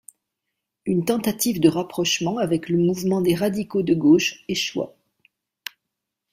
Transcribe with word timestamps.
Une 0.87 1.05
tentative 1.05 1.59
de 1.59 1.69
rapprochement 1.69 2.39
avec 2.39 2.69
le 2.69 2.77
Mouvement 2.79 3.21
des 3.21 3.35
radicaux 3.35 3.83
de 3.83 3.93
gauche 3.93 4.43
échoua. 4.47 4.95